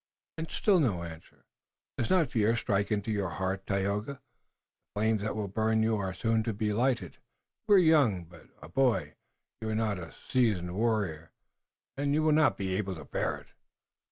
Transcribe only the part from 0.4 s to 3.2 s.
still no answer. "Does not fear strike into